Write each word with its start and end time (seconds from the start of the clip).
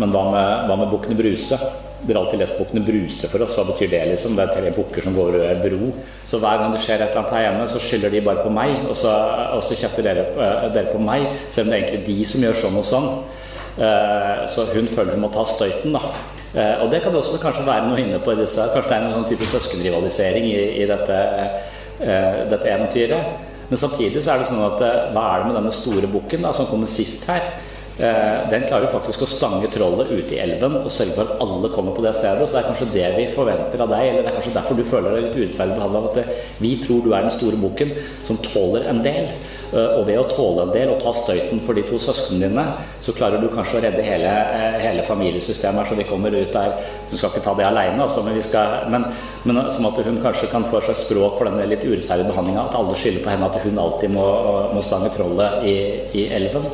Men 0.00 0.12
hva 0.14 0.24
med, 0.32 0.66
hva 0.70 0.76
med 0.80 0.90
Bukkene 0.92 1.16
Bruse? 1.18 1.58
Dere 2.00 2.16
har 2.16 2.24
alltid 2.24 2.40
lest 2.40 2.56
Bukkene 2.56 2.80
Bruse 2.86 3.28
for 3.28 3.42
oss. 3.44 3.56
Hva 3.58 3.66
betyr 3.68 3.90
det? 3.92 4.00
liksom? 4.14 4.32
Det 4.38 4.46
er 4.46 4.54
tre 4.56 4.70
bukker 4.72 5.04
som 5.04 5.16
går 5.16 5.34
over 5.36 5.50
en 5.50 5.60
bro. 5.60 5.90
Så 6.24 6.40
hver 6.40 6.62
gang 6.62 6.72
det 6.72 6.80
skjer 6.80 7.02
et 7.04 7.10
eller 7.10 7.20
annet 7.20 7.34
her 7.36 7.44
hjemme, 7.44 7.66
så 7.68 7.82
skylder 7.84 8.14
de 8.14 8.22
bare 8.24 8.44
på 8.46 8.52
meg, 8.56 8.72
og 8.88 8.96
så, 8.96 9.12
og 9.58 9.60
så 9.66 9.76
kjefter 9.76 10.06
dere, 10.08 10.24
eh, 10.32 10.66
dere 10.72 10.94
på 10.94 11.02
meg, 11.04 11.26
selv 11.52 11.66
om 11.68 11.74
det 11.74 11.76
er 11.76 11.84
egentlig 11.84 12.06
de 12.08 12.24
som 12.32 12.46
gjør 12.46 12.58
sånn 12.62 12.80
og 12.80 12.88
sånn. 12.88 13.10
Eh, 13.76 14.46
Så 14.48 14.64
hun 14.72 14.88
føler 14.88 15.12
hun 15.18 15.26
må 15.26 15.32
ta 15.32 15.44
støyten, 15.44 15.92
da. 15.92 16.00
Eh, 16.56 16.82
Og 16.82 16.90
det 16.90 17.02
kan 17.02 17.12
det 17.12 17.20
også 17.20 17.38
kanskje 17.42 17.68
være 17.68 17.86
noe 17.90 18.00
inne 18.00 18.18
på 18.24 18.32
i 18.32 18.40
disse 18.40 18.64
Kanskje 18.72 18.88
det 18.88 18.96
er 18.96 19.04
en 19.06 19.12
sånn 19.18 19.28
type 19.28 19.46
søskenrivalisering 19.52 20.44
i, 20.48 20.82
i 20.82 20.86
dette, 20.88 21.18
dette 22.50 22.66
eventyret. 22.72 23.36
Men 23.68 23.78
samtidig 23.78 24.22
så 24.24 24.32
er 24.32 24.38
det 24.40 24.48
sånn 24.48 24.64
at 24.66 24.80
hva 25.12 25.24
er 25.34 25.42
det 25.42 25.46
med 25.50 25.58
denne 25.60 25.72
store 25.72 26.08
bukken 26.10 26.48
som 26.56 26.66
kommer 26.66 26.88
sist 26.90 27.28
her? 27.28 27.44
Eh, 28.00 28.50
Den 28.50 28.62
klarer 28.68 28.88
faktisk 28.88 29.22
å 29.22 29.28
stange 29.28 29.68
trollet 29.68 30.08
ute 30.10 30.32
i 30.34 30.38
elven 30.40 30.78
og 30.80 30.86
sørge 30.90 31.12
for 31.18 31.28
at 31.28 31.40
alle 31.44 31.68
kommer 31.74 31.92
på 31.92 32.00
det 32.04 32.14
stedet. 32.16 32.46
Så 32.48 32.56
det 32.56 32.62
er 32.62 32.68
kanskje 32.70 32.92
det 32.94 33.08
vi 33.18 33.26
forventer 33.34 33.82
av 33.84 33.90
deg, 33.92 34.06
eller 34.08 34.22
det 34.24 34.30
er 34.30 34.36
kanskje 34.38 34.54
derfor 34.56 34.78
du 34.78 34.84
føler 34.88 35.10
deg 35.16 35.26
litt 35.26 35.36
urettferdig 35.40 35.76
behandla. 35.76 36.02
At 36.08 36.20
eh, 36.22 36.30
vi 36.64 36.70
tror 36.80 37.02
du 37.04 37.10
er 37.12 37.26
den 37.26 37.34
store 37.34 37.58
bukken 37.60 37.92
som 38.24 38.38
tåler 38.46 38.88
en 38.88 39.02
del. 39.04 39.28
Eh, 39.74 39.98
Og 40.00 40.06
ved 40.08 40.18
å 40.18 40.24
tåle 40.30 40.64
en 40.64 40.72
del 40.72 40.88
og 40.94 41.02
ta 41.04 41.12
støyten 41.12 41.60
for 41.60 41.76
de 41.76 41.82
to 41.90 41.98
søsknene 42.00 42.48
dine, 42.48 42.64
så 43.04 43.12
klarer 43.12 43.40
du 43.42 43.48
kanskje 43.52 43.78
å 43.78 43.84
redde 43.84 44.02
hele, 44.02 44.32
hele 44.80 45.04
familiesystemet 45.06 45.82
her, 45.84 45.90
så 45.92 45.98
vi 46.00 46.08
kommer 46.08 46.34
ut 46.40 46.52
der 46.56 46.72
Du 47.10 47.16
skal 47.16 47.30
ikke 47.34 47.42
ta 47.44 47.54
det 47.58 47.66
aleine, 47.66 48.00
altså, 48.00 48.22
men, 48.24 48.34
vi 48.34 48.40
skal- 48.40 48.86
men, 48.88 49.04
men 49.44 49.70
som 49.70 49.86
at 49.86 49.98
hun 50.06 50.20
kanskje 50.22 50.48
kan 50.50 50.64
få 50.64 50.80
seg 50.86 50.94
språk 50.96 51.36
for 51.38 51.44
denne 51.50 51.66
litt 51.68 51.82
urettferdige 51.84 52.30
behandlinga. 52.32 52.68
At 52.70 52.74
alle 52.78 52.94
skylder 52.94 53.24
på 53.24 53.30
henne 53.30 53.46
at 53.50 53.60
hun 53.64 53.78
alltid 53.78 54.10
må, 54.14 54.26
må 54.72 54.80
stange 54.82 55.10
trollet 55.10 55.64
i, 55.66 55.76
i 56.14 56.28
elven. 56.32 56.64